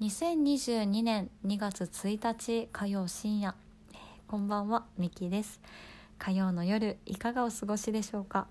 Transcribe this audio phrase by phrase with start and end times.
[0.00, 3.54] 2022年2月1日火曜深夜、
[4.28, 5.60] こんばんはミキです。
[6.18, 8.46] 火曜の夜いかがお過ごしでしょうか、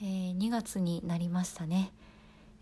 [0.00, 1.90] えー2月になりましたね、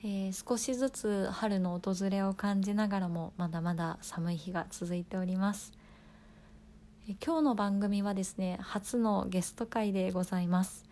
[0.03, 5.75] えー少しずつ春の訪れを感じながらもまだまだ寒い日が続いております、
[7.07, 10.87] えー今日の番組はですね初のゲスト会でございます。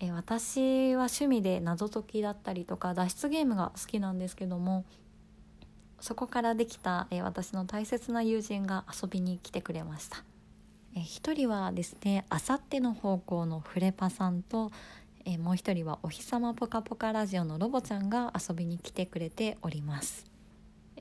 [0.00, 4.84] え私は趣味で謎解きだったりとか脱出ゲームが好きなんですけども
[6.00, 10.24] そこからできた、えー私の大切な友人が遊びに来てくれました、
[10.94, 14.70] えー一人はですねあさっての方向のフレパさんと、
[15.24, 20.26] えーもう一人はお日様ぽかぽかラジオのロボちゃんが遊びに来てくれております。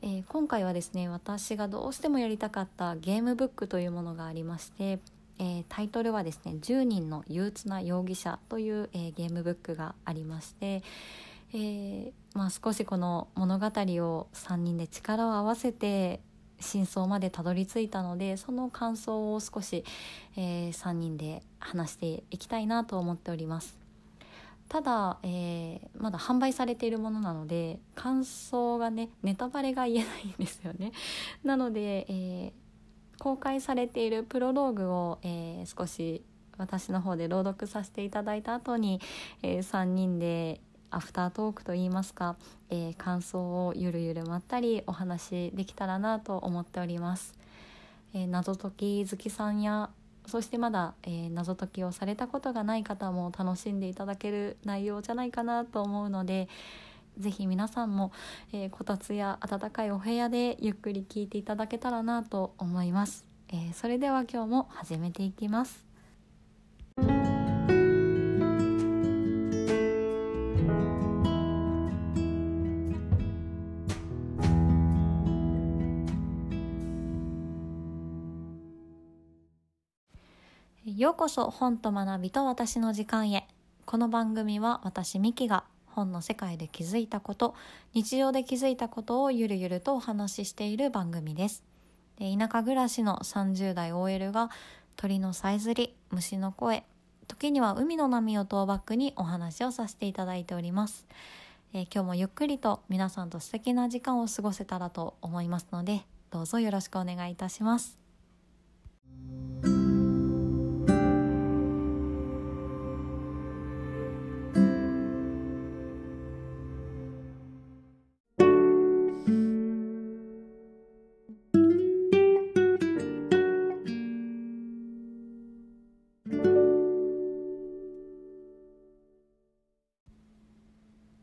[0.01, 4.99] えー今回はですね私がどうしてもやりたかったゲームブックというものがありまして、
[5.39, 10.83] えータイトルはですね「10人の憂鬱な容疑者」という、えーゲームブックがありまして、
[11.53, 16.21] えーまあ、少しこの物語を3人で力を合わせて
[16.59, 19.83] 真相までたどり着いたのでその感想を少し、
[20.35, 23.77] え3人で話していきたいなと思っております。
[24.67, 30.91] ただ、えーまだ販売されているものなので感想がねネタバレが言えないんですよね
[31.43, 32.69] なので、えー
[33.21, 36.23] 公開されているプロローグを、えー少し
[36.57, 39.01] 私の方で朗読させていただいた後に、
[39.41, 42.35] え3人でアフタートークといいますか、
[42.69, 47.33] えー感想をゆるゆるまったりお話できたらなと思っております、
[48.13, 49.89] えー謎解き好きさんや
[50.25, 56.47] そしてまだ、えー謎解きをされたことがない方も楽しんでいただける内容じゃないかなと思うので
[57.17, 58.11] ぜひ皆さんも、
[58.53, 65.88] えーこたつや暖かいお部屋でゆっくり聞いていただけたらなと思います、えーそれでは今日も始めていきます。
[80.99, 83.47] ようこそ本と学びと私の時間へ。
[83.85, 87.55] この番組は私ミキが本の世界で気づいたこと
[87.93, 91.63] 日常で気づいたことをゆるゆるとお話ししている番組です。
[92.17, 94.49] で田舎暮らしの30代 OL が
[94.97, 96.83] 鳥のさえずり虫の声
[97.29, 101.07] 時には海の波をトーバックにお話をさせていただいております、
[101.71, 107.97] え今日もゆっくりと皆さんと素敵な時間を過ごせたらと思いますのでどうぞよろしくお願いいたします。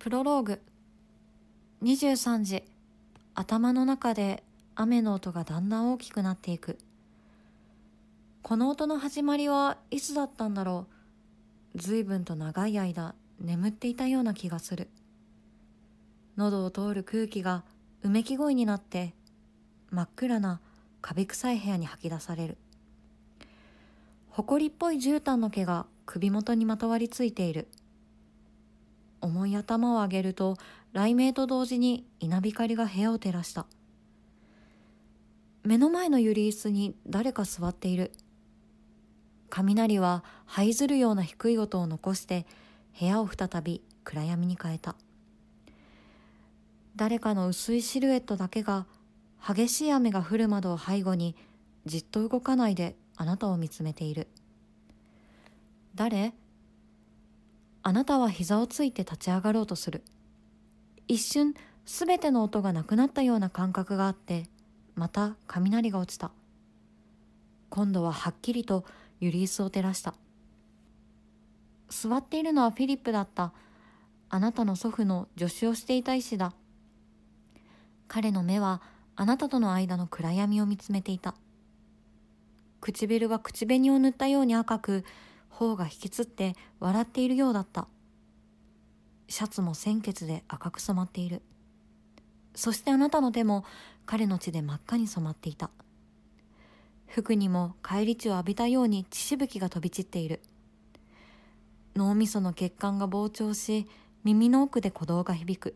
[0.06, 0.60] プロローグ。
[1.82, 2.62] 23時。
[3.34, 4.44] 頭の中で
[4.76, 6.78] 雨の音がだんだん大きくなっていく。
[8.40, 10.86] この音の始まりはいつだったんだろ
[11.74, 11.78] う。
[11.80, 14.90] 随分と長い間眠っていたような気がする。
[16.36, 17.64] 喉を通る空気が
[18.04, 19.12] うめき声になって
[19.90, 20.60] 真っ暗な
[21.02, 22.58] カビ臭い部屋に吐き出される。
[24.30, 27.66] 埃っぽい絨毯の毛が首元にまとわりついている。
[29.20, 30.56] 重い頭を上げると
[30.92, 33.66] 雷鳴と同時に稲光が部屋を照らした。
[35.64, 38.12] 目の前のゆり椅子に誰か座っている。
[39.50, 42.46] 雷は這いずるような低い音を残して
[42.98, 44.94] 部屋を再び暗闇に変えた。
[46.94, 48.86] 誰かの薄いシルエットだけが
[49.46, 51.36] 激しい雨が降る窓を背後に
[51.84, 54.28] じっと動かないであなたを見つめている。
[55.94, 56.32] 誰？
[57.86, 60.02] あなたは膝をついて立ち上がろうとする。
[61.06, 61.54] 一瞬
[61.84, 64.48] すべての音がなくなったような感覚があって
[64.96, 66.32] また雷が落ちた。
[67.70, 68.84] 今度ははっきりと
[69.20, 70.14] ユリースを照らした。
[71.88, 73.52] 座っているのはフィリップだった。
[74.30, 76.54] あなたの祖父の助手をしていた医師だ。
[78.08, 78.82] 彼の目は
[79.14, 81.36] あなたとの間の暗闇を見つめていた。
[82.80, 85.04] 唇は口紅を塗ったように赤く
[85.56, 87.88] 頬が引きつって笑っているようだった。
[89.26, 91.40] シャツも鮮血で赤く染まっている。
[92.54, 93.64] そしてあなたの手も
[94.04, 95.70] 彼の血で真っ赤に染まっていた。
[97.06, 100.42] 服にも返り血を浴びたように血しぶきが飛び散っている。
[101.94, 103.86] 脳みその血管が膨張し
[104.24, 105.74] 耳の奥で鼓動が響く。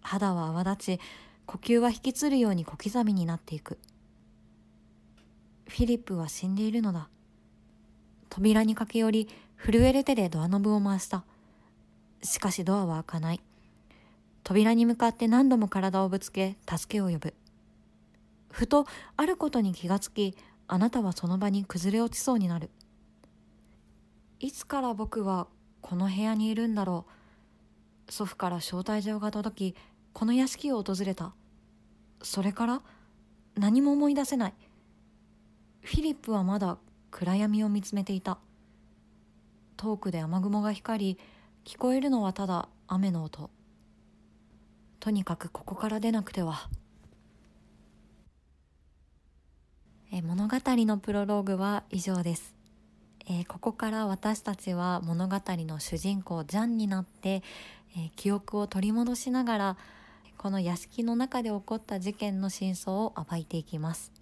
[0.00, 1.00] 肌は泡立ち
[1.46, 3.78] 呼吸は引きつるように小刻みになっていく。
[5.68, 7.08] フィリップは死んでいるのだ。
[8.36, 11.24] 扉に駆け寄り震える手でドアノブを回した。
[12.22, 13.40] しかしドアは開かない。
[14.44, 17.32] 扉に向かって何度も体をぶつけ助けを呼ぶ。
[18.50, 18.86] ふと
[19.16, 20.36] あることに気がつき
[20.68, 22.68] あなたはその場に崩れ落ちそうになる。
[24.38, 25.46] いつから僕は
[25.80, 27.06] この部屋にいるんだろ
[28.06, 28.12] う。
[28.12, 29.76] 祖父から招待状が届き
[30.12, 31.32] この屋敷を訪れた。
[32.22, 32.82] それから
[33.54, 34.54] 何も思い出せない。
[35.80, 36.76] フィリップはまだ
[37.18, 38.36] 暗闇を見つめていた。
[39.78, 41.18] 遠くで雨雲が光り
[41.64, 43.48] 聞こえるのはただ雨の音。
[45.00, 46.68] とにかくここから出なくては。
[50.12, 52.54] え物語のプロローグは以上です、
[53.26, 57.42] えー、ここから私たちは物語の主人公ジャンになって、
[57.96, 59.76] えー、記憶を取り戻しながら
[60.36, 64.12] この屋敷の中で起こった事件の真相を暴いていきます、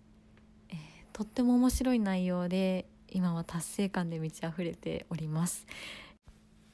[1.15, 5.65] とっても面白い内容で今は達成感で満ち溢れております、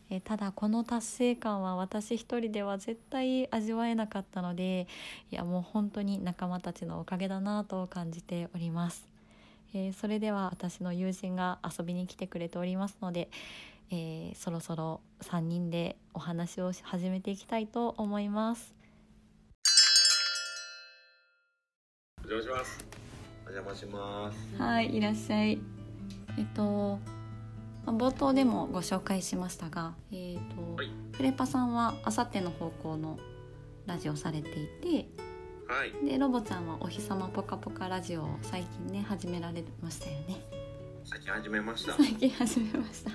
[0.08, 4.88] えただこの達成感は私一人では絶対味わえなかったので
[5.30, 9.06] いやもう本当に仲間たちのおかげだなと感じております、
[9.74, 13.28] えー、それでは私の友人が遊びに来てくれておりますので、
[13.90, 18.74] えー、そろそろ3人でお話を始めていきたいと思います。
[22.24, 23.09] お邪魔します。
[23.50, 24.62] お邪魔します。
[24.62, 25.58] はいいらっしゃい。
[26.38, 27.00] えっと
[27.84, 33.18] 冒頭でもご紹介しましたが、えーと、はい、フレパさんはあさっての方向の
[33.86, 35.08] ラジオされていて、
[35.66, 40.36] はい、でロボちゃんは「お日様ぽかぽかラジオ」を最近ね始められましたよね。
[41.04, 41.94] 最近始めました。
[41.94, 43.10] 最近始めました、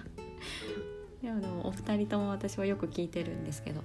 [1.22, 3.82] でもでもお二人とも私はよく聞いてるんですけど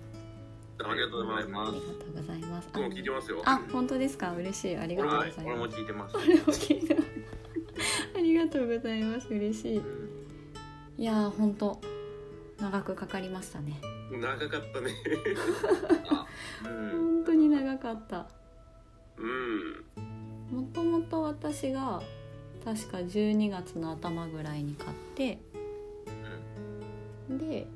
[0.84, 1.68] ありがとうございます。
[1.70, 2.68] ありがとうございます。
[2.72, 3.42] 僕も聞いてますよ。
[3.44, 4.32] あ、本当ですか？
[4.32, 4.76] 嬉しい。
[4.76, 5.40] ありがとうございます。
[5.46, 6.16] 俺も聞いてます。
[6.16, 7.06] 俺も聞いてます。
[8.16, 9.28] ありがとうございます。
[9.28, 9.78] 嬉しい。
[9.78, 10.10] うん
[11.00, 11.80] いや本当
[12.60, 13.80] 長くかかりましたね
[14.12, 14.90] 長かったね
[16.62, 18.26] うん、本当に長かった
[19.16, 19.84] うん
[20.54, 22.02] もともと私が
[22.62, 25.38] 確か12月の頭ぐらいに買って、
[27.30, 27.66] うん、で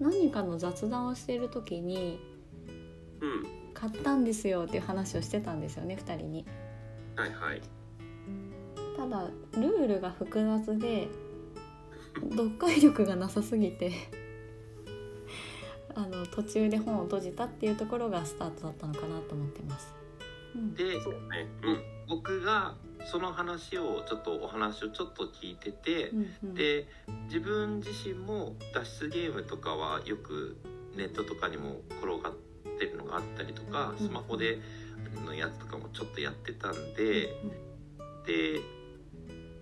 [0.00, 2.18] 何かの雑談をしている時に
[3.20, 6.46] 「うん、買ったんですよ」っていう話をしてたんですよね2人に。
[7.16, 7.60] はいはい、
[8.96, 11.08] ただルールが複雑で
[12.30, 13.92] 読解力がなさすぎて
[15.94, 19.94] あの途中で本を閉じたっていうところがスタートだったのかなと思ってます。
[20.54, 22.74] うん、でそうね、うん、僕が
[23.04, 26.86] その話をちょっとお話をちょっと聞いてて、うんうん、で
[27.26, 30.58] 自分自身も脱出ゲームとかはよく
[30.96, 32.34] ネットとかにも転がっ
[32.78, 34.58] てるのがあったりとか、スマホで
[35.24, 37.28] のやつとかもちょっとやってたんで、
[38.26, 38.60] で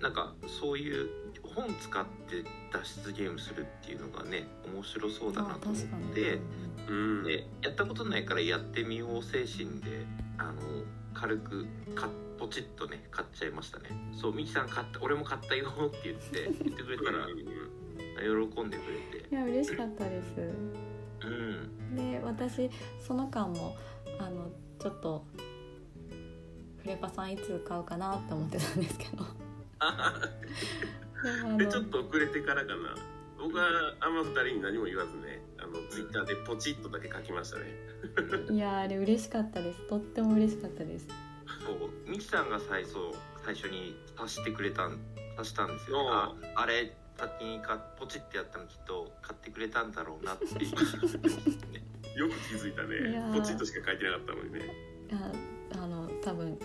[0.00, 1.08] なんかそういう
[1.54, 5.84] 本使って脱出ゲームするっていうのがね面白そうだなと思っ
[6.14, 6.38] て
[6.88, 10.06] うん、でやったことないからやってみよう精神で
[10.38, 10.54] あの
[11.12, 13.90] 軽くかポチッとね買っちゃいましたね。
[14.12, 18.82] そうミキさん買った俺も買ったよって言って言ってくれたら、 うん、喜んでく
[19.12, 19.28] れて。
[19.30, 20.40] いや嬉しかったです。
[21.24, 21.96] うん。
[21.96, 22.70] で私
[23.00, 23.76] その間も
[24.18, 25.24] あのちょっと
[26.78, 29.24] フレパさんいつ買うかなって思ってたんですけど。
[31.58, 32.94] でちょっと遅れてからかな。
[33.38, 37.66] 僕はあんま2人に何も言わずねあのツイッターでポチッとだけ書きましたね。
[38.50, 39.88] いやあれ嬉しかったです。
[39.88, 41.06] とっても嬉しかったです
[41.68, 42.94] そうミキさんが最初
[43.44, 44.98] 最初に足してくれたん
[45.38, 50.64] 足したんですよああれ先にかポチってやったのきっと買ってくれたんだろうなっていう、ね、
[52.16, 54.60] よく気づいたねポチッとしか書いてなかったのにね
[55.74, 56.58] あの多分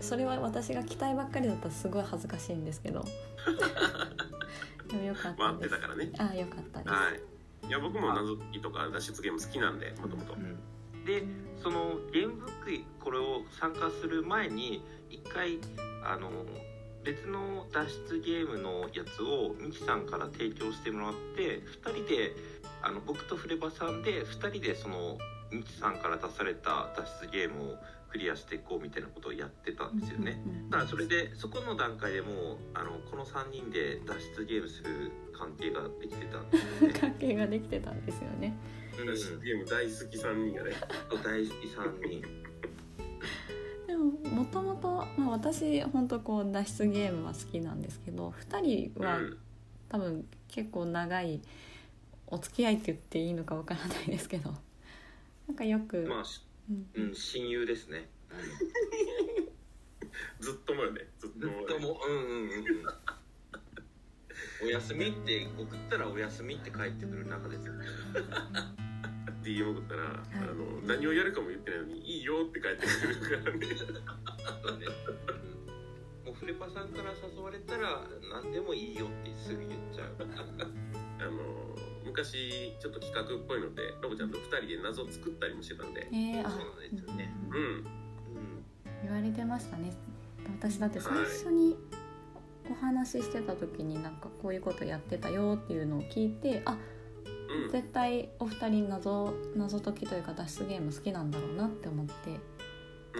[0.00, 3.04] それは私が期待ばっかりだったらすごい恥ずかしいんですけど
[4.88, 5.70] でもよかったです。
[5.70, 6.10] たからね。
[6.18, 6.94] あよかったです。
[6.94, 7.68] はい。
[7.68, 10.34] いや僕も謎解きとか脱出ゲーム好きなんでもともと。
[11.08, 11.24] で
[11.62, 15.58] そのゲームブックこれを参加する前に一回
[16.04, 16.30] あの
[17.02, 22.36] 別の脱出ゲームのやつをミキさんから提供してもらって2人で
[22.82, 25.16] あの僕とフレバさんで2人でその
[25.50, 27.76] ミキさんから出された脱出ゲームを
[28.10, 30.40] クリアしていこうみたいなことをやってたんですよね。
[30.70, 36.94] だからそれでそこの段階でもうあのこの3人で脱出ゲームする関係ができてたんですよね。
[37.00, 38.56] 関係ができてたんですよね。
[39.04, 40.72] ゲーム大好き3人がね。
[41.22, 42.22] 大好き3人。
[43.86, 48.60] でももともと、まあ、私本当こう脱出ゲームは好きなんですけど2
[48.92, 49.20] 人は、
[49.88, 51.40] 多分結構長い
[52.26, 54.52] お付き合いって言っていいのかわからないですけど
[55.46, 56.24] なんかよく、まあ
[56.94, 58.08] うん、親友ですね、
[60.40, 61.06] ずっともよね。
[61.18, 62.50] ずっともずっともうんうんうん
[64.62, 67.86] お休みって送ったらお休みって帰ってくる中ですよね
[69.42, 74.86] DM 送ったら、あの何をやるかも言ってないのに「いいよ」って帰ってくるからね。
[76.24, 80.16] もうフレパさんから誘われたら何でもいいよってすぐ言っちゃう。
[81.20, 86.08] あの昔ちょっと企画っぽいのでロボちゃんと2人で謎を作ったりもしてたんで。
[86.12, 86.50] えー、あ。
[86.50, 87.34] そうなんですよね。
[87.50, 87.56] うん。
[87.56, 87.98] うん
[89.02, 89.92] 言われてましたね。
[90.60, 91.76] 私だって最初に
[92.70, 96.76] お話ししてた時になんかこういうことやってたよっていうのを聞いてあ
[97.48, 97.70] うん。
[97.70, 102.12] 絶対お二人謎謎解きというか脱出ゲーム好きなんだろうなって思って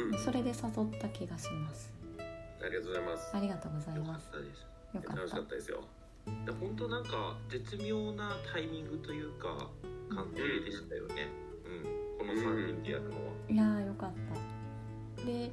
[0.01, 0.19] うん。
[0.19, 1.93] それで誘った気がします。
[2.61, 3.31] ありがとうございます。
[3.35, 4.67] ありがとうございよかっますたです。
[4.95, 5.81] よかっ楽しかったですよ。
[6.45, 9.69] で本当なんか絶妙なタイミングというか
[10.11, 11.29] 関係でしたよね、
[11.65, 13.17] うん、この3人でやるのは、
[13.49, 14.11] いやーよかっ
[15.17, 15.25] た。
[15.25, 15.51] で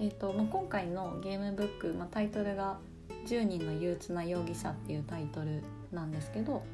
[0.00, 2.78] えっ、と、まあ、今回のゲームブック、まあ、タイトルが
[3.26, 6.64] 「10人の憂鬱な容疑者」っていうタイトルなんですけど、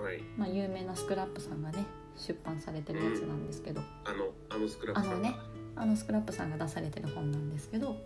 [0.00, 0.22] はい。
[0.36, 1.84] まあ、有名なスクラップさんがね
[2.16, 5.34] 出版されてるやつなんですけど、あのあのスクラップさんあのね
[5.76, 7.96] あのスクラップさんが出されてる本なんですけど。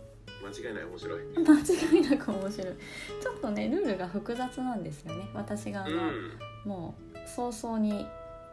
[0.43, 1.23] 間違いない面白い。
[1.39, 2.75] 間違いなく面白い。
[3.21, 5.29] ちょっとねルールが複雑なんですよね。
[5.33, 6.39] 私があの、うん。
[6.65, 8.05] もう早々に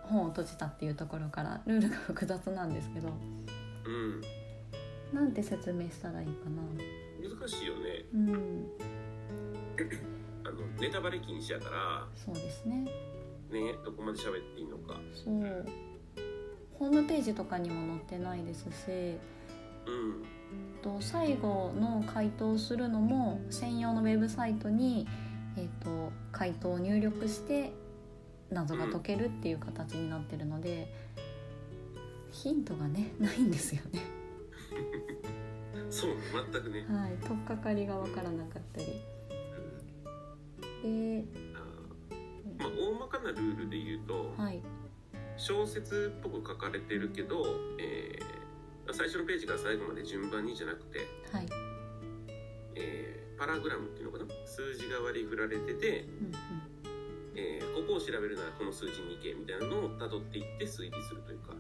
[0.03, 3.09] 本を閉じたっていうところからルールが複雑なんですけど。
[3.87, 4.23] うん。
[5.13, 6.63] なんて説明したらいいかな。
[7.29, 8.05] 難しいよね。
[8.15, 8.67] うん。
[10.45, 12.09] あのネタバレ禁止やから。
[12.15, 12.87] そうですね
[13.51, 15.01] ねどこまで喋っていいのか。
[15.15, 15.67] そう。
[16.79, 18.67] ホームページとかにも載ってないですし。
[19.87, 20.25] うん。
[20.83, 25.07] と最後の回答するのも専用のウェブサイトに、
[25.57, 27.73] えー、と回答を入力して
[28.51, 30.93] 謎が解けるっていう形になってるので、
[32.33, 34.01] ヒントがねないんですよね。
[35.91, 36.11] そう
[36.53, 36.87] 全くね。
[36.89, 38.87] はい、取っかかりが分からなかったり。
[40.83, 41.25] で、
[42.61, 44.63] まあ大まかなルールで言うと、はい、
[45.37, 47.45] 小説っぽく書かれてるけど、
[47.79, 48.41] えー
[48.93, 50.99] 最初のページから最後まで順番にじゃなくて、
[51.31, 51.47] はい、
[52.75, 54.25] えーパラグラムっていうのかな？
[54.45, 56.35] 数字が割り振られてて、うんうん、
[57.37, 61.55] えーここを調べるならこの数字に行けみたいなのを辿っていって推理するというか。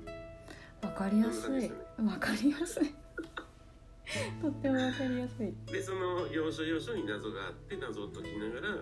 [0.82, 1.70] 分かりやすい。
[1.96, 2.94] そんな感じですよね。
[3.16, 4.40] 分かりやすい。
[4.42, 5.54] とっても分かりやすい。
[5.66, 8.74] でその要所要所に謎があって謎を解きながら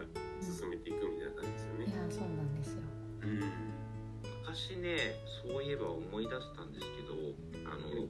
[4.88, 7.12] ねそういえば思い出したんですけど
[7.68, 8.09] あの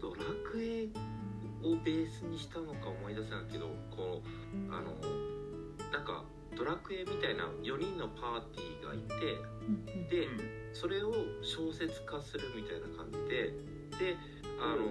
[0.00, 0.84] ドラクエ
[1.64, 4.22] をベースにしたのか思い出せないけどこ
[4.68, 4.92] のあの
[5.90, 6.24] なんか
[6.56, 9.38] ドラクエみたいな4人のパーティーがいて
[10.10, 10.26] で
[10.72, 13.52] それを小説化するみたいな感じで
[14.12, 14.16] で
[14.60, 14.84] あの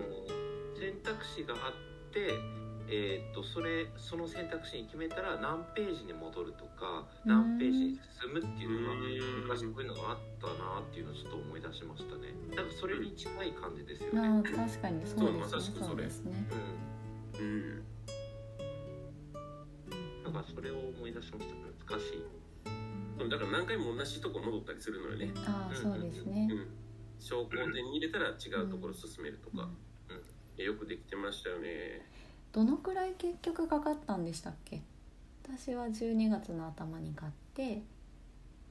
[0.79, 2.29] 選択肢があって、
[2.89, 12.31] えーっとそれその選択肢に決めたら何ページに戻るとか何ページに進むっていうのがうん昔こういうのがあったなっていうのをちょっと思い出しましたね。
[12.55, 14.41] だからそれに近い感じですよね。
[14.43, 15.19] 確かにそうですね。
[15.19, 15.87] そうまさしくそれ。
[15.87, 16.47] そうですね。
[17.39, 17.43] うん。
[17.43, 17.83] うん
[20.23, 21.55] だからそれを思い出しました。
[21.55, 22.23] 懐かしい。
[22.23, 25.31] うんだから何回も同じとこ戻ったりするのよね。
[25.45, 26.47] ああそうですね。
[26.51, 26.67] うん。
[27.19, 29.67] 証拠を手に入れたら違うところ進めるとか、
[30.55, 32.05] よくできてましたよね。
[32.57, 34.81] どのくらい結局かかったんでしたっけ？
[35.43, 37.83] 私は12月の頭に買って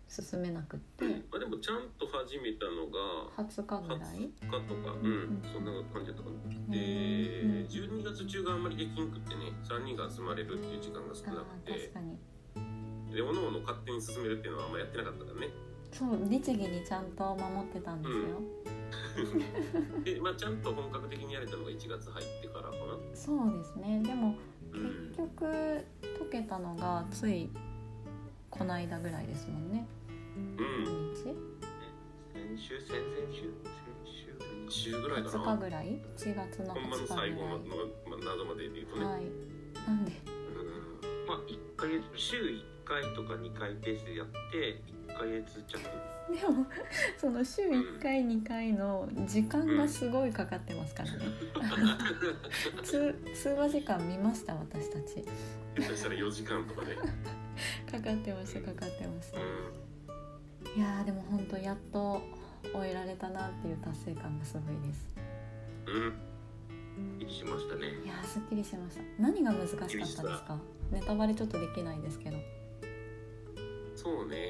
[0.08, 1.04] 進めなくって。
[1.30, 5.38] まあでもちゃんと始めたのが20日ぐらい？20日とか、ううん。
[5.38, 6.34] ん、そんな感じだったかな。
[6.34, 7.66] うんで、うん。
[7.70, 13.14] 12月中があんまりできんくってね、3人が集まれるっていう時間が少あなくて、ー確かに。
[13.14, 15.48] で、おのおの勝手に進めるっていうのはあんまやってなかったからね。
[15.92, 18.42] そう律儀にちゃんと守ってたんですよ、
[20.04, 22.85] で、まあちゃんと本格的にやれたのが1月入ってからかな。
[23.16, 24.02] そうですね。
[24.04, 24.36] でも
[24.72, 25.84] うん結局
[26.30, 27.50] 解けたのがつい
[28.50, 29.86] この間ぐらいですもんね。
[30.36, 30.64] うん、何
[31.14, 31.22] 日？
[32.32, 33.40] 先週先々週
[34.68, 35.56] 先週週ぐらいか20日な。
[35.56, 39.04] ぐらい？1月のほんまの20日最後の、ぐらいまあ、謎までで言うとね。
[39.04, 39.22] はい。
[39.86, 40.12] なんで？
[40.26, 41.26] うん。
[41.26, 45.82] まあ1ヶ月週1回とか2回ペースでやって1ヶ月弱
[46.28, 46.66] でも
[47.16, 51.18] その週1回2回の時間がすごいかかってますからね。
[51.54, 51.58] あ
[52.76, 55.24] の通通話時間見ました私たち。
[55.76, 56.96] 下手したら4時間とかね。
[57.90, 59.38] かかってましたかかってました。
[59.38, 59.42] う
[60.76, 62.20] いやーでも本当やっと
[62.72, 65.14] 終えられたなっていう達成感がすごいです。
[65.86, 67.22] ん。
[67.22, 67.28] うん。
[67.30, 67.86] しましたね。
[68.04, 69.02] いやーすっきりしました。
[69.20, 70.58] 何が難しかったですか？
[70.90, 72.36] ネタバレちょっとできないですけど。
[73.94, 74.45] そうね。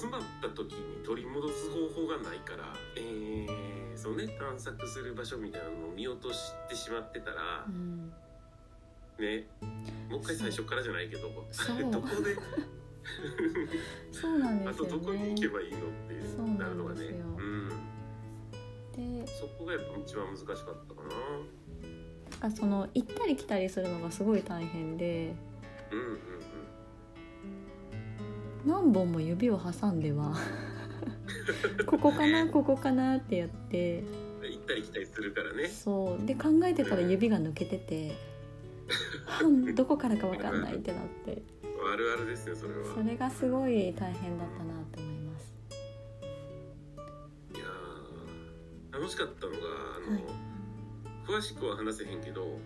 [0.00, 3.46] 詰まった時に取り戻す方法がないから、えー、
[3.94, 8.08] そうね探索する場所みたいなのを見落としてしまってたらう、ん。
[9.18, 9.44] ね
[10.08, 12.32] もう一回最初からじゃないけど どこで？
[14.10, 14.90] そうなんですよね。
[14.90, 17.06] あとどこに行けばいいのってなるのがね。
[17.06, 17.68] うん
[18.96, 20.78] でそこがやっぱ一番難しかったかな。
[22.40, 25.34] なんかその行ったり来たりするのがすごい大変で
[25.92, 26.20] うんうんうん
[28.66, 30.34] 何本も指を挟んでは
[31.86, 34.04] ここかなここかなってやって
[34.42, 35.68] 行ったり来たりするからね。
[35.68, 36.26] そう。
[36.26, 38.16] で考えてたら指が抜けてて
[39.26, 41.42] はんどこからか分かんないってなって。
[41.92, 42.94] あるあるですねそれは。
[42.94, 45.54] それがすごい大変だったなと思います。
[47.54, 49.58] いやー楽しかったのが
[49.96, 50.24] あの、はい。
[51.26, 52.58] 詳しくは話せへんけど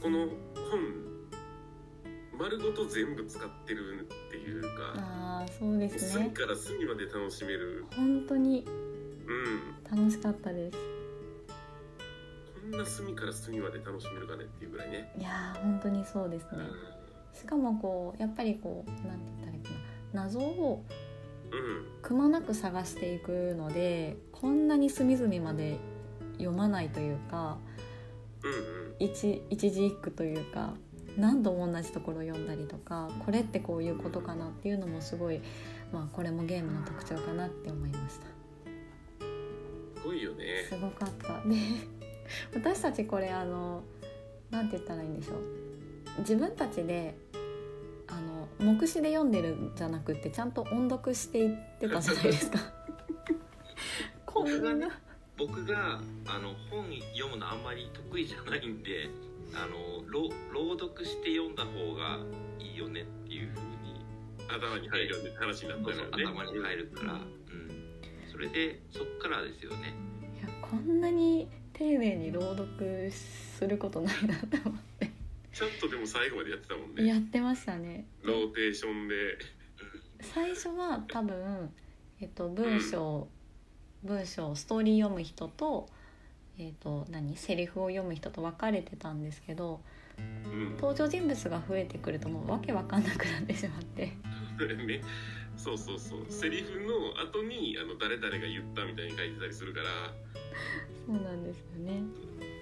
[0.00, 0.28] この
[0.70, 1.09] 本
[2.40, 6.24] 丸ごと全部使ってるっていうかああそうですね。
[6.24, 7.84] 隅から隅まで楽しめる。
[7.94, 8.64] 本当に
[9.90, 9.98] うん。
[9.98, 10.78] 楽しかったです。
[12.70, 16.48] こんな隅から隅まで楽しめるかねっていうぐらいね、いやー本当にそうですね。
[16.52, 17.38] うん。
[17.38, 19.70] しかもこうやっぱりこうなんて言ったらいいか
[20.14, 20.22] な。
[20.24, 20.82] 謎を
[21.52, 21.86] うん。
[22.00, 25.78] くまなく探していくのでこんなに隅々まで
[26.38, 27.58] 読まないというか
[28.42, 28.94] うんうん。
[28.98, 30.74] 一一字一句というか
[31.16, 35.40] 何度も同じところを読んだりとかこれってこういうことかなっていうのもすごい、
[35.92, 38.26] まあ、これもゲームの特徴かなって思いました。
[40.00, 40.64] すごいよね。
[40.68, 41.48] すごかった。
[41.48, 41.56] で
[42.54, 43.82] 私たちこれあの
[44.50, 45.40] なんて言ったらいいんでしょう。
[46.20, 47.14] 自分たちで
[48.08, 52.58] あの目視で読んでるんじゃなくってちゃんと音読していってたじゃないですか。
[54.26, 55.00] こんな。
[55.36, 59.08] 僕があの本読むのあんまり得意じゃないんで
[59.54, 62.18] あの朗朗読して読んだ方が
[62.58, 64.04] いいよねっていうふうに
[64.48, 67.22] 頭に入るような話になったからね頭に入るから、うん、
[68.30, 69.94] それでそっからですよね。
[70.38, 75.10] いやこんなに丁寧に朗読することないなと思って。
[75.52, 77.06] ちゃんとでも最後までやってたもんね。
[77.06, 78.06] やってましたね。
[78.22, 79.14] ローテーションで。
[80.22, 81.70] 最初は多分、
[82.20, 83.28] えっと、文章、
[84.04, 85.88] 文章ストーリー読む人と,、
[86.60, 87.36] えっと何？
[87.36, 89.80] セリフを読む人と分かれてたんですけど
[90.18, 90.72] うん。
[90.76, 94.06] 登場人物が増えてくるともうわけわかんなくなってしまって。
[94.06, 95.00] ね
[95.56, 96.26] そうそうそう。
[96.28, 99.86] セリフの後にあの誰々が言ったみたいに書いてたりするから。
[101.06, 102.02] そうなんですよね。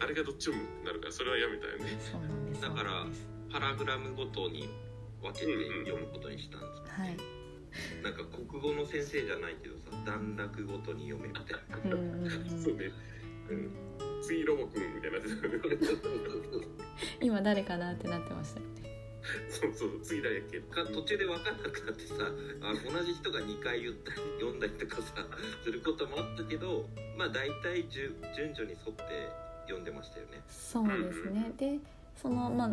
[0.01, 1.97] あれがどっち読むってなるからそれはやめたよね。
[1.99, 2.63] そうなんです。
[2.63, 3.07] だから
[3.51, 4.69] パラグラムごとに
[5.23, 5.53] 分けて
[5.87, 7.17] 読むことにしたんです、はい。
[8.03, 11.77] なんか国語の先生じゃないけどさ段落ごとに読めみたいな。
[11.85, 12.31] うんうんうん。
[12.63, 12.91] そうね
[13.51, 13.71] うん。
[14.23, 15.23] 次ロボくんみたいにな
[17.21, 18.79] 今誰かなってなってましたよね。
[19.49, 20.61] そうそう次誰やっけ。
[20.61, 22.15] か途中で分かんなくなってさ
[22.63, 25.13] あ同じ人が2回言ったり読んだりとかさ
[25.63, 29.03] することもあったけどまあ大体順順序に沿って
[29.65, 30.43] 読んでましたよね。
[30.49, 31.53] そうですね。
[31.57, 31.79] で
[32.21, 32.71] そのまあ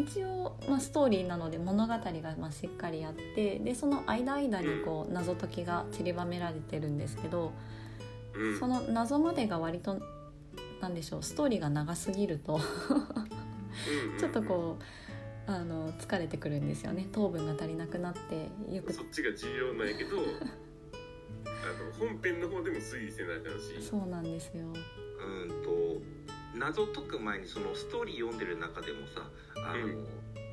[0.00, 2.00] 一応、まあ、ストーリーなので物語が
[2.38, 7.52] まあしっかりあってでその間間にこう謎解きが散りばめられてるんですけど
[8.38, 8.58] うん。
[8.58, 10.00] その謎までが割と
[10.80, 12.60] なんでしょうストーリーが長すぎると
[14.18, 14.76] ちょっとこ
[15.48, 17.08] うあの疲れてくるんですよね。
[17.12, 18.92] 糖分が足りなくなってよく。
[18.92, 20.18] そっちが重要なんやけど
[21.46, 23.80] あの本編の方でも推理せなあかんし。
[23.80, 24.66] そうなんですよ。
[24.66, 26.02] うんと
[26.54, 30.06] 謎解く前にそのストーリー読んでる中でもさあの、うん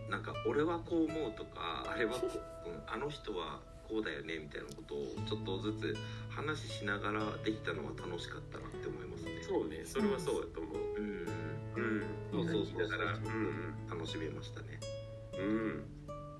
[0.10, 5.98] なんか俺はこう思うとかあれはこう、うんあの人はこうだよねみたいなことをちょっとずつ
[6.36, 9.32] 話しながらできたのは楽しかったなって思いますね。
[9.42, 10.78] そうねそれはそうだと思う。
[10.98, 11.44] うん。
[11.76, 12.48] うん。
[12.48, 12.90] そうそうそう。
[12.90, 13.74] だからうん。
[13.90, 14.80] 楽しめましたね。
[15.38, 15.84] うん。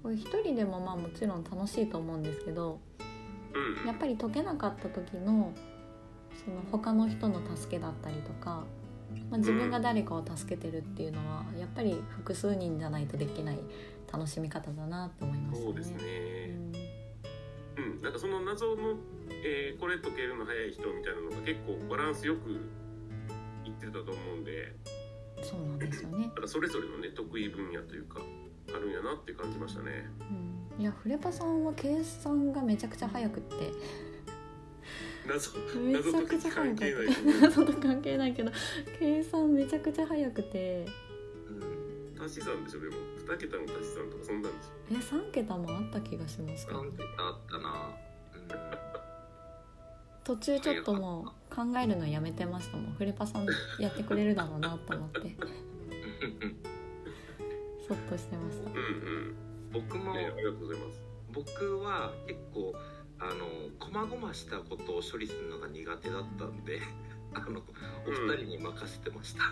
[0.02, 2.80] これ一人でもまあもちろん楽しいと思うんですけど
[3.54, 3.88] うん。
[3.88, 5.54] やっぱり解けなかった時の
[6.44, 8.64] その他の人の助けだったりとか、
[9.30, 13.60] まあ、自分が誰かを助けてるっていうのはやっぱり複数人じゃないとできない
[14.12, 15.66] 楽しみ方だなって思いましたね。
[15.66, 16.04] そうですね。
[17.78, 18.02] うん。
[18.02, 18.96] なんかその謎の、
[19.30, 22.50] えーこれ解けるの早い人みたいなのが結構バランスよく
[23.66, 24.76] いってたと思うんで。
[25.38, 26.28] うん、そうなんですよね。
[26.28, 28.22] なんかそれぞれのね得意分野というか
[28.70, 30.10] あるんやなって感じましたね。
[30.78, 33.56] うん、いやフレパさんは計算がめちゃくちゃ早くって。
[35.28, 36.94] 謎めちゃくちゃ早くて。
[36.94, 38.52] 謎と関係ない謎と関係ないけど。
[39.00, 40.86] 計算めちゃくちゃ早くて。
[42.18, 42.24] うん。
[42.26, 42.96] 足し算でしょでも。
[43.26, 44.70] 2桁の足し算とかそんなんでしょ。
[44.92, 46.84] え3桁もあった気がしますけど。
[46.84, 48.93] なんてあったな。
[50.24, 52.94] 途中ちょっともう考えるのやめてましたもん。
[52.94, 53.46] フレパさん
[53.80, 55.20] やってくれるだろうなと思って。
[55.20, 55.38] うん
[57.86, 58.70] そっとしてました。
[58.70, 59.36] うんうん。
[59.74, 60.14] 僕も。
[60.14, 61.02] ねありがとうございます。
[61.34, 62.74] 僕は結構
[63.20, 66.80] あの細々したことを処理するのが苦手だったんで
[67.34, 67.62] あの
[68.06, 69.44] お二人に任せてました、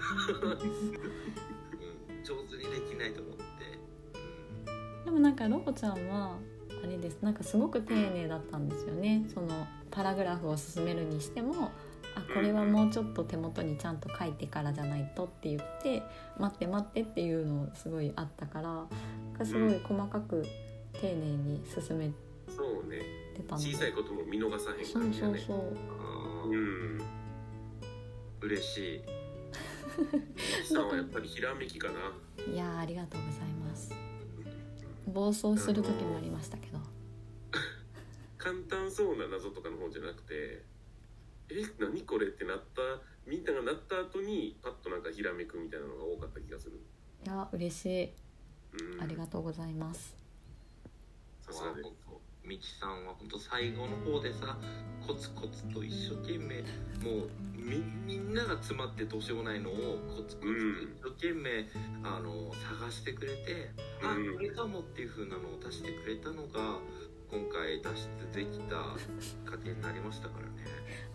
[0.46, 3.44] うん、上手にできないと思って、
[5.06, 6.38] でもなんかロボちゃんは
[6.84, 7.22] あれです。
[7.22, 9.26] なんかすごく丁寧だったんですよね。
[9.34, 11.72] そのパラグラフを進めるにしても
[12.16, 16.04] あこれはもうちょっと手元にちゃんと書いてからじゃないとって言って
[16.38, 20.46] 待って待ってっていうのすごいあったからすごい細かく
[20.94, 22.12] 丁寧に進め
[22.48, 23.02] そうね。
[23.50, 25.38] 小さいことも見逃さへんそう感じだね。
[25.40, 25.68] そうそう
[26.00, 27.02] あーうん
[28.42, 29.02] 嬉しい。
[30.74, 31.94] さんはやっぱりひらめきかな。
[32.54, 33.94] いやーありがとうございます。
[35.08, 36.78] 暴走する時もありましたけど
[38.42, 40.66] 簡単そうな謎とかの方じゃなくて
[41.50, 42.82] え何これってなった
[43.30, 46.82] みんながなった後にパッとなんかひらめくみたいなのが多かった気がする、
[47.24, 48.10] いや嬉しい。
[48.96, 50.16] うん、ありがとうございます。
[51.46, 51.90] さすがです。
[52.44, 54.58] みきさんは本当最後の方でさ
[55.06, 56.62] コツコツと一生懸命
[57.08, 59.74] もうみみんなが詰まってどうしようもないのを
[60.10, 61.68] コツコツとうん一生懸命、
[62.04, 63.70] あの探してくれて、
[64.02, 66.80] あうんこれかもっていう風なのを出してくれたのが
[67.32, 67.90] 今回脱
[68.34, 68.76] 出できた
[69.50, 70.52] 過程になりましたからね。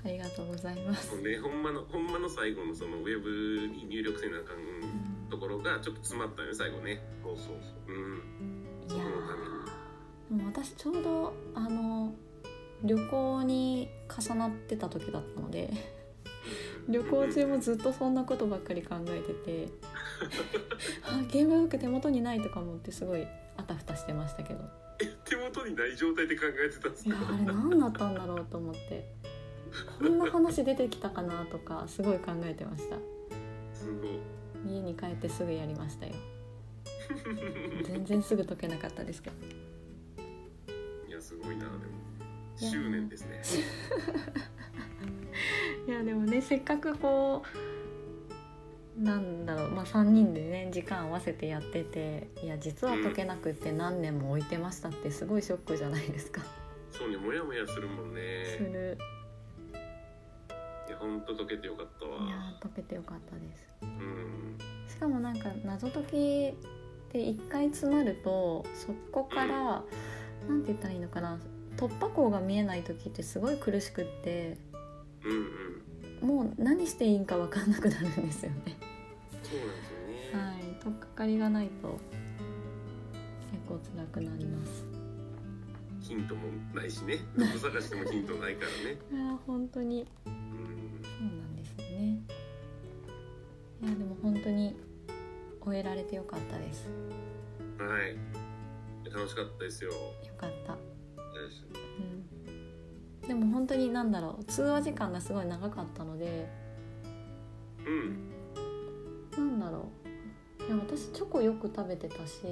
[0.05, 1.15] ありがとうございます。
[1.15, 7.03] もうねほんまのほんまの最後のそのウェブに入力せなあかんところがちょっと詰まったよね最後ね。
[7.23, 7.93] そうそうそう。
[7.93, 8.67] うん。
[8.89, 9.57] いやそのために。
[10.31, 12.15] も私ちょうどあの
[12.83, 15.71] 旅行に重なってた時だったので
[16.89, 19.69] 旅行中もずっとそんなことばっかり考えてて
[21.05, 23.27] あゲームブック手元にないとか思ってすごい
[23.57, 24.61] あたふたしてましたけど
[25.29, 27.11] 手元にない状態で考えてたんですか？
[27.11, 29.05] いやあれ何だったんだろうと思って。
[29.99, 32.97] こんな話出てきたかなとかすごい考えてました。
[33.75, 34.19] すごい。
[34.73, 36.13] 家に帰ってすぐやりましたよ。
[37.85, 39.37] 全然すぐ解けなかったですけど。
[41.09, 41.73] いやすごいなでも。
[42.57, 43.43] 執念ですね。
[45.87, 47.49] いやでもねせっかくこう
[48.99, 56.43] なんだろうまあ3人でね時間合わせてやってていや実は解けなくって何年も置いてましたってすごいショックじゃないですか。
[56.91, 58.23] そうねモヤモヤするもんすね
[58.73, 58.99] る。
[60.89, 63.69] いやほんと解けてよかったいやわ解けてよかったです。
[63.83, 64.57] うん。
[64.89, 66.55] しかもなんか謎解きっ
[67.13, 69.83] て一回詰まるとそこから
[70.49, 71.39] なんて言ったらいいのかな
[71.77, 74.57] 突破口が見えない時ってすごい苦しくって
[75.25, 75.41] うんうん
[76.23, 78.77] もう何していいんか分かんなくなるんですよね。
[79.43, 81.99] そうなんですよね、はい、取っかかりがないと
[83.53, 84.85] 結構辛くなります。
[86.01, 92.23] ヒントもないしねどこ探してもヒントないからね いや本当にうんそうなんですよね。
[93.83, 94.77] いやでも本当に
[95.61, 96.89] 終えられてよかったです。
[97.79, 98.17] はい
[99.11, 99.97] 楽しかったですよよ
[100.37, 100.75] かった。
[100.75, 100.81] で
[101.51, 102.06] すうん。
[103.27, 106.49] でも本当になんだろう通話時間がすごい長かったので。
[107.87, 108.31] うん。
[109.37, 109.89] なんだろ
[110.61, 110.67] う。
[110.67, 112.43] いや私チョコよく食べてたし。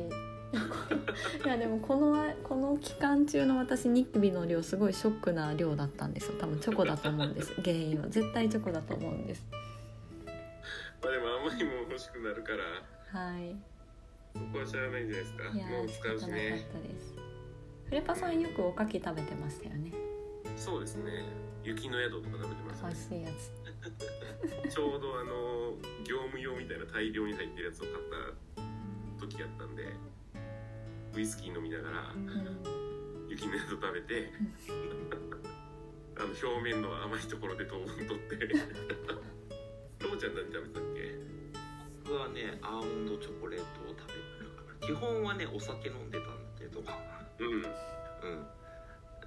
[1.44, 6.34] いやでもこのこの期間中の私ニキビの量すごいショックな量だったんですよ。
[6.38, 7.54] 多分チョコだと思うんです。
[7.62, 8.08] 原因は。
[8.08, 9.44] 絶対チョコだと思うんです。
[9.50, 12.52] まあでも甘いもん欲しくなるか
[13.12, 13.20] ら。
[13.20, 13.56] はい。
[14.32, 15.56] そこはしゃあないんじゃないですか。
[15.56, 17.14] いやもう使うし方なかったねです。
[17.86, 19.92] フレパさんよくおかき食べてましたよね
[20.56, 21.24] そうですね。
[21.62, 22.88] 雪の宿とか食べてま美すね。
[22.88, 23.28] 味しいや
[24.68, 24.70] つ。
[24.74, 27.94] ちょうどあの業務用みたいな大量に入ってるやつを買っ
[29.18, 29.92] た時やったんで
[31.14, 33.28] ウイスキー飲みながらうん。
[33.28, 34.30] 雪の宿食べて
[36.16, 38.36] あの表面の甘いところで糖分取って
[40.00, 41.14] ロボちゃん何食べてたっけ？
[42.04, 44.14] 僕はねアーモンドチョコレートを食べ
[44.46, 44.86] たかな。
[44.86, 46.80] 基本はねお酒飲んでたんだけど。
[46.80, 47.64] うん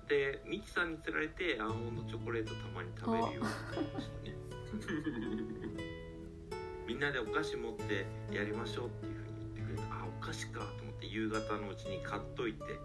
[0.07, 3.41] うんでミキさんにつられてアーモンドチョコレートたまに食べるようにな
[3.81, 4.33] りましたね。
[6.87, 10.03] みんなでお菓子持ってやりましょうっていうふうに言ってくれた。
[10.03, 12.77] あお菓子かと思って夕方のうちに買っといてで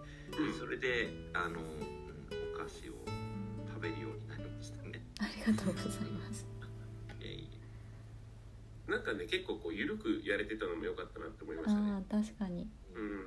[0.59, 1.67] それであの、うん
[2.55, 2.93] お菓子を
[3.67, 5.05] 食べるようになりましたね。
[5.19, 6.47] ありがとうございます。
[8.87, 12.05] なんかね結構こう緩くやれてたのも良かったなって思いましたね。
[12.11, 12.69] 確かに。
[12.95, 13.27] うん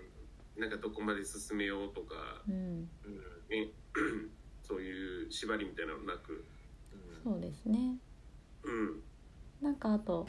[0.58, 2.16] なんかどこまで進めようとか
[2.48, 2.90] うん。
[3.04, 3.68] えうん。
[3.68, 3.72] ね
[4.64, 6.46] そういう縛りみたいなのなく。
[6.94, 7.32] うん。
[7.34, 7.98] そうですね。
[8.64, 9.02] うん。
[9.62, 10.28] なんかあと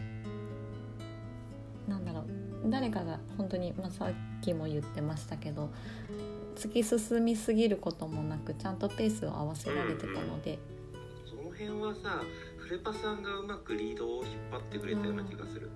[1.88, 2.46] なんだろう。
[2.70, 5.70] 誰かが本当に、まあ、さっきも言ってましたけど
[6.56, 10.58] 突き進みすぎることもなくちゃんとペースを合わせられてたので、
[11.28, 12.22] その辺はさ
[12.56, 15.70] フレパさんがうまくリードを引っ張ってくれたような気がする。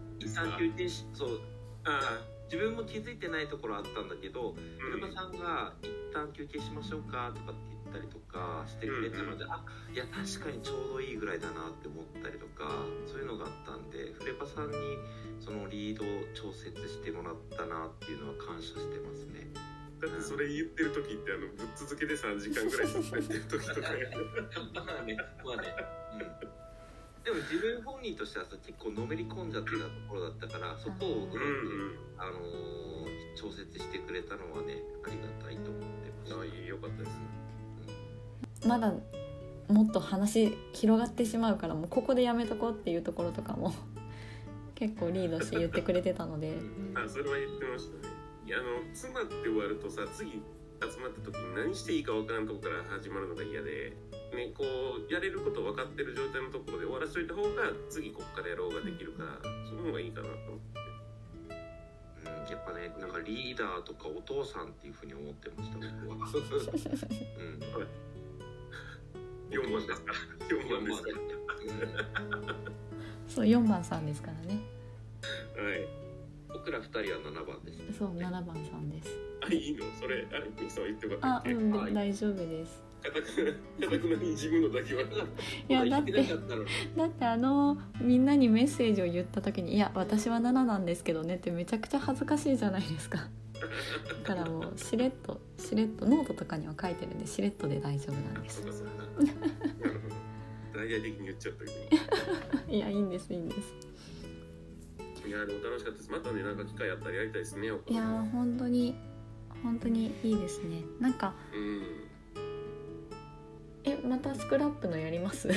[1.12, 1.40] そう。
[1.84, 9.62] あ自分も気づいてないところあったんだけど、あフレパさんが「一旦休憩しましょうか」とかって言ったりとかしてくれたので、あ
[9.94, 14.98] いや確かにちょうどいいぐらいだなって思ったりとかそういうのがあったんでフレパさんに
[15.38, 19.46] そのリードを調節してもらったなっていうのは感謝してますね。
[20.00, 23.88] だってそれ言ってる時ってあのぶっ続けで3時間ぐらいずっとやってる時とか。
[24.74, 25.74] まあねまあね、
[26.42, 26.49] うん、
[27.30, 32.90] でも自分本人としてはさ結構のめり込んじゃってたところだったからそこをうまく、うんうんあのー
[33.36, 38.68] 調節してくれたのはねありがたいと思ってましたああいいよかったです。
[38.68, 38.92] まだ
[39.68, 43.72] もっと話広がってしまうからもうここでやめとこうっていうところとかも
[44.74, 46.58] 結構リードして言ってくれてたので。
[46.94, 48.14] あそれは言ってましたね。
[48.46, 50.42] いやあの詰まって終わるとさ次
[50.80, 53.92] 集まった時に何していいか分からんとこから始まるのが嫌で
[54.32, 59.38] ねこうやれること分かってる状態のところで終わらしといた方が次こっからやろうができるから
[59.68, 60.80] その方がいいかなと思って。
[62.20, 68.00] うん、やっぱねなんかリーダーとかお父さんっていうふうに思ってました僕は、うん。
[69.50, 70.12] 4番ですか
[70.48, 71.08] 4番ですか
[73.28, 74.60] そう4番さんですからね。
[75.56, 75.99] はい
[76.52, 77.78] 僕ら二人は7番です。
[77.78, 79.10] ねそう7番さんです。
[79.42, 79.84] あいいの？
[80.00, 82.82] それあれミキさんは言ってよかったっけあうん、はい大丈夫です。
[83.02, 83.44] かたく
[83.78, 85.02] なかたくなに自分のだけは。
[85.02, 86.68] いやだって言なかったのに。
[86.96, 93.28] だってあのみんなにメッセージを言った時に「いや私は7なんですけどね」ってめちゃくちゃ恥ずかしいじゃないですか。
[94.24, 98.62] だからもうしれっとしれっとノートとかには書いてるんでしれっとで大丈夫なんです。
[98.62, 98.92] そうかそうか。
[98.94, 100.14] なるほど。
[100.78, 101.70] 大々的に言っちゃったけ
[102.66, 102.72] ど。
[102.74, 103.89] いやいいんですいいんです
[105.26, 106.10] いやでも楽しかったです。
[106.10, 107.56] またねなんか機会あったらやりたいです。
[107.58, 108.94] ねいやー本当に
[109.62, 110.82] 本当にいいですね。
[110.98, 111.82] なんかうん。
[113.84, 115.48] えまたスクラップのやります？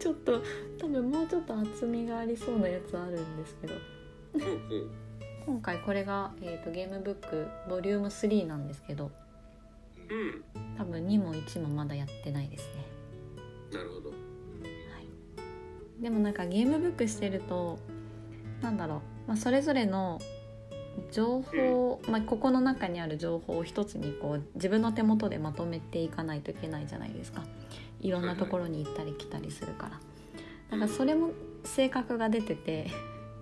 [0.00, 0.42] ちょっと
[0.78, 3.74] 多分もうちょっと厚みがありそうなやつあるんですけど。
[5.44, 9.10] 今回これが、えー、とゲームブックボリューム3なんですけど。
[10.10, 10.44] うん。
[10.76, 12.86] 多分2も1もまだやってないですね。
[13.72, 14.01] なるほど
[16.02, 17.78] でもなんかゲームブックしてると
[18.60, 20.20] なんだろう、まあ、それぞれの
[21.10, 27.44] 情報、まあ、ここの中にある情報を一つにこう自分の手元でまとめていかないといけないじゃないですか。
[28.00, 30.00] いろんなところに行ったり来たりするから。
[30.70, 31.30] だからそれも
[31.64, 32.90] 性格が出てて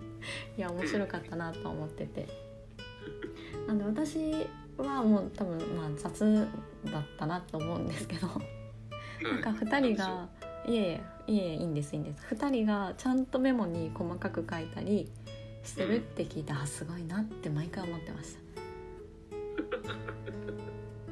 [0.56, 2.28] いや面白かったなと思ってて。
[3.66, 4.46] なんで私
[4.76, 6.46] はもう多分まあ雑
[6.84, 8.28] だったなと思うんですけど。
[9.22, 10.28] なんか2人が
[10.66, 15.10] 「いえいえいえいえいいんですいいんです」2人がちゃんとメモに細かく書いたり
[15.62, 18.40] してるって聞いて、あすごいなって毎回思ってました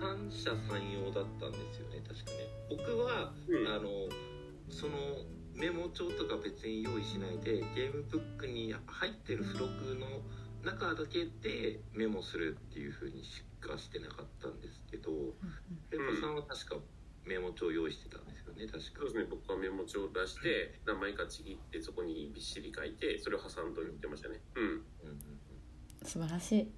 [0.01, 1.79] 三者三様だったんです。
[1.81, 3.69] よ ね確かね僕は、うん。
[3.69, 4.09] あの
[4.71, 4.95] その
[5.55, 10.23] メモ帳とか別に用意しないでゲームブックに入ってる付録の
[10.63, 15.11] 中だけでメモするっていう風にしかしてなかったんですけど
[15.91, 16.77] ペッパさんは確か
[17.29, 19.01] メモ帳用意してたんですよね確か。
[19.01, 24.41] そうですね僕はメモ帳を出して名前かちぎってそこにびっしり書いてそれを挟んと言ってましたね。
[24.57, 24.64] うん。
[24.64, 24.83] うんうん
[26.05, 26.69] 素晴らしい。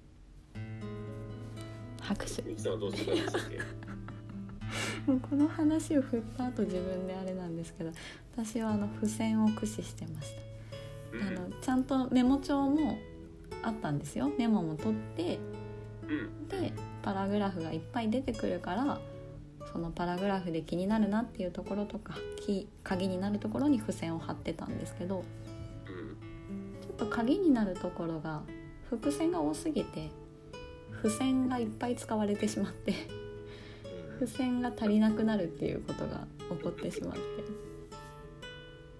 [2.01, 2.41] 拍手。
[2.41, 3.11] ミキさんはどうして
[5.05, 7.91] もうこの話を振った後自分であれなんですけど
[8.33, 10.35] 私はあの付箋を駆使してまし
[11.11, 11.17] た。
[11.17, 11.27] うん。
[11.27, 12.97] あのちゃんとメモ帳も
[13.61, 14.31] あったんですよ。
[14.37, 15.39] メモも取って
[16.07, 16.47] うん。
[16.47, 18.99] でパラグラフがいっぱい出てくるから
[19.71, 25.23] そのパラグラフで気になるなっていうところとかキ鍵になるところに付箋を貼ってたんですけど
[25.87, 28.41] うんちょっと鍵になるところが
[28.89, 30.09] 伏線が多すぎて
[31.03, 32.91] 付箋がいっぱい使われてしまって
[34.19, 37.61] うん付箋が足りなくなるっていうことが起こってしまって。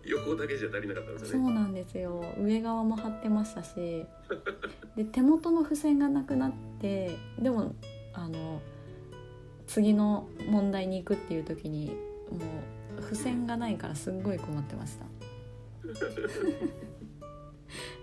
[0.03, 1.39] 横だけじゃ足りなかったんですね。
[1.39, 2.23] うなんですよ。
[2.39, 4.05] 上側も貼ってましたし
[4.95, 7.75] で手元の付箋がなくなってでも
[8.13, 8.61] あの
[9.71, 11.95] 次の問題に行くっていう時に
[12.29, 12.37] も
[12.99, 15.05] う付箋がないからすっごい困ってました。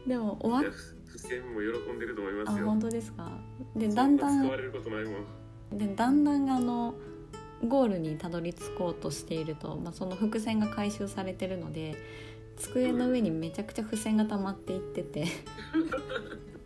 [0.06, 0.74] でも終わっ
[1.06, 2.64] 付箋も喜んでると思いあますよ。
[2.64, 3.30] 本当ですか？
[3.76, 5.10] でだんだんそな使われることないも
[5.74, 5.78] ん。
[5.78, 6.94] でだんだんあの
[7.66, 11.96] ゴールにたどり着こうとしていると、まあ、その伏線が回収されてるので
[12.56, 15.20] 机の上にめちゃくちゃ付箋が溜まっていってて。
[15.24, 15.26] も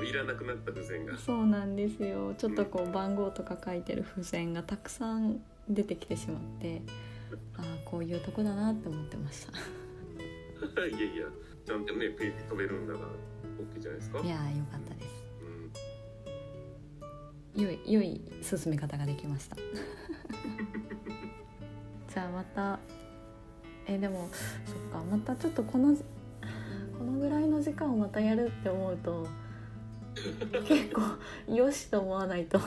[0.00, 1.16] ういらなくなった付箋が。
[1.18, 2.34] そうなんですよ。
[2.36, 6.82] ちょっとこう番号とか書いてる付箋がたくさん出てきてしまって
[7.56, 9.52] ああこういうとこだなって思ってました。
[10.86, 11.26] いやいや
[11.64, 13.06] ちゃんとねページ飛べるんだから
[13.76, 14.20] OK じゃないですか。
[14.20, 15.24] いやーよかったです。
[17.56, 17.62] うん。
[17.62, 19.56] 良い良い進め方ができました。
[22.12, 22.78] じゃあまた。
[23.86, 24.28] えでも
[24.66, 29.26] そっかまたちょっとこのこのぐらいの時間をまたやるって思うと
[30.66, 32.60] 結構よしと思わないと。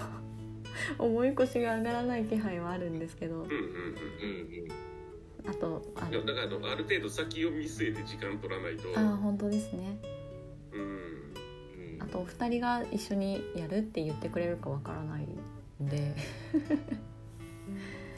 [0.97, 3.35] 重い腰が上がらない気配はあるんですけど。
[3.35, 3.61] うんうんうんうん
[5.45, 5.49] うん。
[5.49, 8.83] あとあいやだからあのある程度先を見据えて時間取らないと。
[8.95, 9.97] あー本当ですね。
[10.71, 12.01] うんうん。
[12.01, 16.15] あそう2人が一緒にやるって言ってくれるかわからないんで。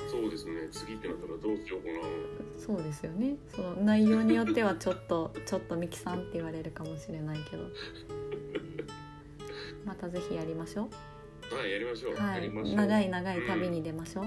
[0.10, 0.70] そうですね。
[0.72, 2.00] 次ってなったらどうしようかな。
[2.58, 3.36] そうですよね。
[3.54, 7.64] その内容によってはちょっとちょっとミキさんって言われるかもしれないけど
[9.86, 10.90] またぜひやりましょ
[11.52, 12.52] はいやりましょう、う、はい。
[12.76, 14.26] 長い長い旅に出ましょう、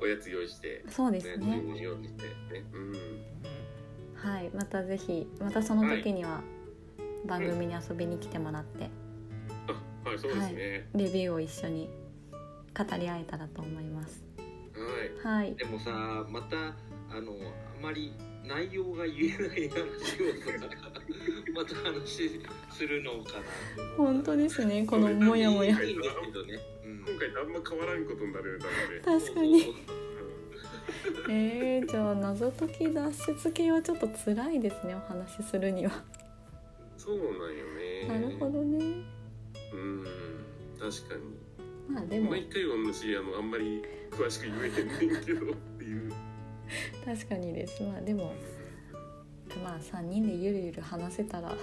[0.00, 1.62] おやつ用意してそうですね。
[4.14, 6.42] はいまたぜひまたその時には
[7.26, 8.88] 番組に遊びに来てもらって、
[10.04, 10.88] あはいそうですね。
[10.94, 11.90] レビューを一緒に
[12.76, 14.24] 語り合えたらと思います。
[15.22, 15.44] はい。
[15.44, 15.54] はい。
[15.54, 16.56] でもさまた
[17.14, 19.86] あのあまり内容が言えない話を
[20.60, 20.66] さ
[21.56, 22.28] また話
[22.70, 23.44] するのかな。
[23.96, 26.98] 本当ですねこのモヤモヤいいんですけどね、うん。
[26.98, 29.20] 今回何も変わらんことになるたので。
[29.24, 29.74] 確かに。
[31.28, 33.10] えー、じゃあ謎解き脱
[33.42, 36.04] 出系はちょっと辛いですねお話しするには。
[36.98, 37.38] そうなんよ
[38.10, 38.20] ね。
[38.20, 38.84] なるほどね。
[39.72, 40.04] うん
[40.78, 41.22] 確かに。
[41.88, 42.30] まあでも。
[42.32, 46.12] 毎回同じあのあんまり詳しく言えへんねんけどっていう。
[47.04, 47.82] 確かにです。
[47.82, 48.34] まあでも
[49.58, 51.54] まあ3人でゆるゆる話せたら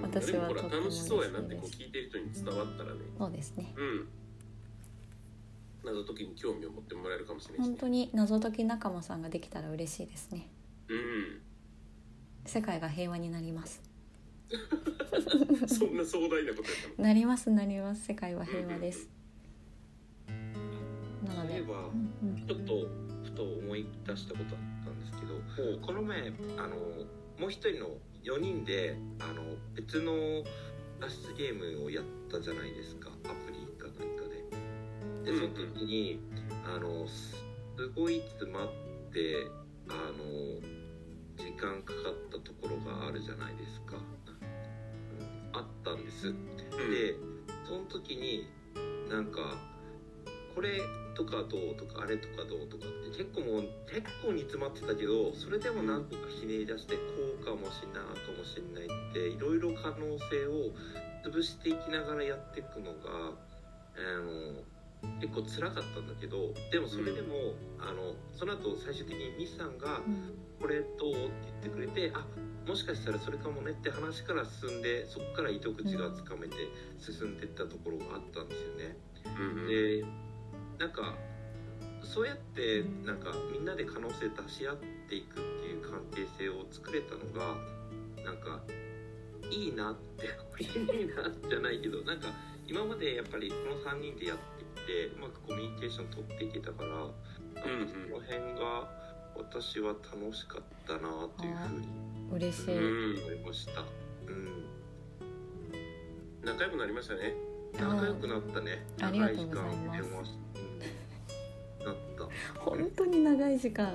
[0.00, 3.00] 私はとっても楽しそうやなってこう聞いてる人に伝わったらね。
[3.18, 3.74] そうですね。
[3.76, 4.08] うん。
[5.84, 10.48] 謎解きに興味を持ってもらえるかもしれないし、ね、本当に謎解き仲間さんができたら嬉しいですね。
[10.88, 11.40] うん。
[12.44, 13.82] 世界が平和になります。
[15.66, 17.08] そんな壮大なことやったの？
[17.08, 18.04] なりますなります。
[18.04, 19.08] 世界は平和です。
[21.26, 21.80] なのでそういえばう
[22.26, 22.86] んうんちょっと
[23.24, 26.76] ふと思い出したことあったんですけどこの前あの
[27.38, 27.88] もう一人の
[28.24, 29.42] 4人であの
[29.74, 30.12] 別の
[31.00, 34.28] 脱出ゲームをやったじゃないですかアプリか何か
[35.24, 35.32] で。
[35.32, 36.20] でその時に、
[36.64, 37.36] あのす
[37.76, 38.68] すごい詰まっ
[39.12, 39.48] て
[39.88, 40.60] あの
[41.36, 43.96] 時間かかったところがあるじゃないですか。
[43.96, 46.32] うん、あったんです。
[46.32, 47.16] で
[47.64, 48.46] その時に
[49.10, 49.56] なんか
[50.54, 50.80] これ
[51.14, 57.00] とかどうとかあれとかどうとかって結構もう結構煮詰まってたけどそれでもなんとかひねり出してこ
[57.40, 60.72] うかもしんないかもしんないっていろいろ可能性を
[61.24, 63.32] 潰していきながらやっていくのが
[63.96, 64.62] あの
[65.20, 72.24] 結構辛かったんだけどでもそれでも、あのその後最終的に西さんがうん「これどう?」って言ってくれてあ
[72.66, 76.54] もしかしたらそれかもねって話から進んでそこから糸口がつかめて
[76.98, 78.96] 進んでいったところがあったんですよね。
[79.26, 80.04] うんうんで
[80.82, 81.14] なんか
[82.02, 84.76] そうやってなんかみんなで可能性出し合っ
[85.08, 87.54] ていくっていう関係性を作れたのが
[88.24, 88.58] なんか
[89.48, 90.26] いいなって
[90.60, 92.26] いいなじゃないけどなんか
[92.66, 97.12] 今までやっぱりこの3人でやってきてうまくコミュニケーション取っていけたから、なんか
[97.62, 98.90] うんその辺が
[99.36, 103.82] 私は楽しかったなというふうに嬉しい、うん思いました。
[104.26, 104.66] うん
[106.44, 107.34] 仲良くなりましたね
[107.78, 108.84] 仲良くなったね。
[109.00, 110.51] ありがとうござい時間電話した。
[112.58, 113.92] 本当に長い時間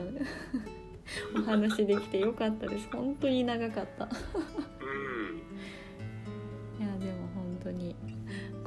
[1.35, 2.87] お話できてよかったです。
[2.91, 4.05] 本当に長かった。
[4.05, 4.11] うん。
[6.85, 7.95] いやでも本当に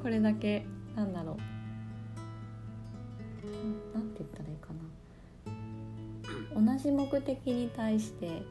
[0.02, 0.64] これだけ
[0.96, 1.36] なんだろう。
[3.94, 4.72] なんて言ったらいいか
[6.64, 6.72] な。
[6.74, 8.42] 同じ目的に対して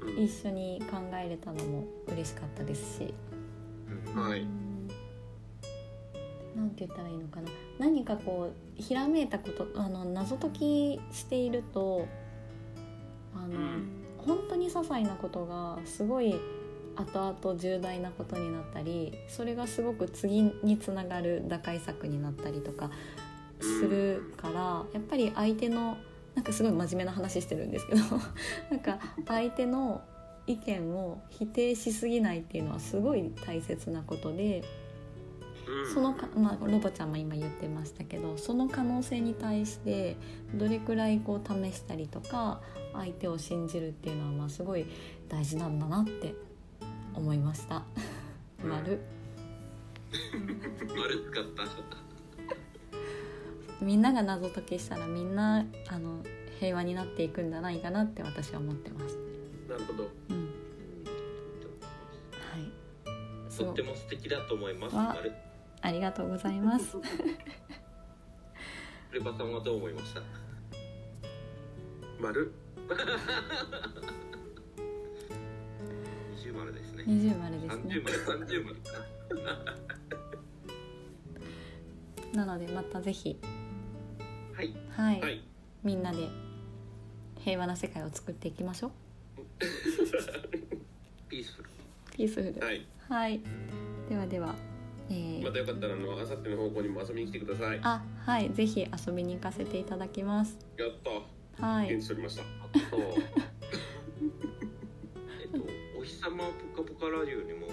[0.00, 3.14] うん一緒に考えれたのも嬉しかったですし、
[4.14, 4.22] うん。
[4.22, 4.42] はい。
[4.42, 4.72] うん
[6.54, 7.48] なんて言ったらいいのかな
[7.82, 12.06] 何かこうひらめいたことあの謎解きしていると
[13.34, 14.02] あの、うん。
[14.18, 16.36] 本当に些細なことがすごい
[16.94, 22.90] 後々重大なことになったりそれがすごく次につながる打開策になったりとか
[23.60, 25.96] するからやっぱり相手の
[26.36, 28.00] なんかすごい真面目な話してるんですけど
[28.70, 30.02] なんか相手の
[30.46, 34.81] 意見を否定しすぎないっていうのはすごい大切なことでうん
[35.92, 40.16] そのか、まあ、ロボちゃんも今言ってましたけどその可能性に対して
[40.54, 42.60] どれくらいこう試したりとか
[42.92, 44.86] 相手を信じるっていうのはまあすごい
[45.28, 46.34] 大事なんだなって
[47.14, 47.76] 思いました。
[48.64, 49.00] うん丸
[50.94, 51.62] 丸使った。
[53.84, 56.22] みんなが謎解きしたらみんなあの
[56.60, 59.18] 平和になっていくんじゃないかなって私は思ってます。
[59.68, 60.50] なるほどうん、うんは
[63.50, 63.56] い。
[63.56, 64.96] とっても素敵だと思います。
[65.82, 66.96] ありがとうございます。
[69.12, 70.22] レバさんはどう思いました？
[72.20, 72.52] 丸？
[76.30, 77.04] 二十丸ですね。
[77.06, 78.00] 二重丸ですね三十。
[78.00, 78.90] 丸、三十丸か
[82.34, 84.56] なのでまたぜひな。
[84.56, 84.74] はい。
[84.90, 85.42] はい、はい
[85.82, 86.28] みんなで
[87.40, 88.90] 平和な世界を作っていきましょう。
[91.28, 91.68] ピースフル。
[92.16, 93.40] ピースフルはいはい
[94.08, 94.54] ではでは
[95.10, 95.44] えー。
[95.44, 97.76] またよかったらあのあさっての方向にも遊びに来てください。
[97.76, 98.50] やあはい。
[98.52, 100.58] ぜひ遊びに行かせていただきます。
[100.76, 100.76] っ
[101.58, 101.66] た。
[101.66, 101.88] はい。
[101.88, 102.42] 元気しておりました。
[102.74, 102.78] え
[105.46, 105.66] っと
[105.98, 106.44] お日様
[106.74, 107.70] ぽかぽかラジオにもい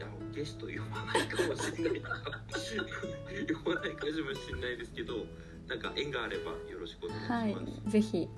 [0.00, 2.00] やゲスト呼ばないかもしれない。
[2.00, 5.26] 呼ばないかもしれないですけど
[5.68, 8.28] なんか縁があればよろしくお願はいいします、ぜひ、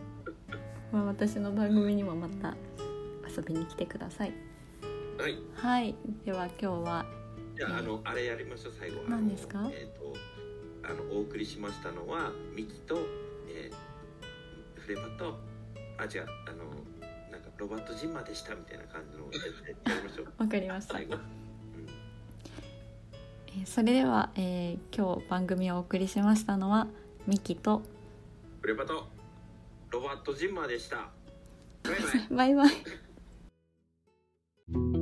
[0.93, 2.55] まあ、私の番組にもまた
[3.26, 4.32] 遊びに来てください。
[5.18, 5.36] はい。
[5.55, 5.95] はい。
[6.24, 7.07] では今日は
[7.57, 9.03] じゃああのあれやりましょう最後。
[9.09, 9.68] 何ですか？
[9.72, 10.14] えっ、と
[10.84, 12.96] あのお送りしましたのはミキと、
[13.48, 13.92] えー
[14.80, 15.38] フレパと
[15.96, 16.64] あ違うあの
[17.30, 19.30] なんかロバート・ジンマでしたみたいな感じのや
[19.96, 20.26] りましょう。
[20.42, 20.94] わかりました。
[20.94, 21.14] 最後、
[23.64, 26.88] それでは、えー今日番組をお送りしましたのは
[27.28, 27.82] ミキと
[28.61, 29.07] フレパと
[29.90, 31.11] ロバート・ジンマでした。
[31.84, 32.66] バイバイ。
[32.66, 32.72] バイバ
[34.98, 35.01] イ